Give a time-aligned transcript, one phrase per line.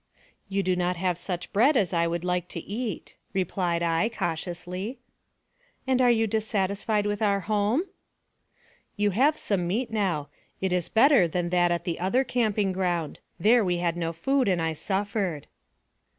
[0.49, 4.97] "You do not have such bread as I would like to eat," replied I, cautiously.
[5.85, 7.83] "And are you dissatisfied with our home?"
[8.97, 10.29] "You have some meat now;
[10.59, 13.19] it is better than that at 132 NARRATIVE OF CAPTIVITY the other camping ground.
[13.39, 15.45] There we had no food, and I suffered."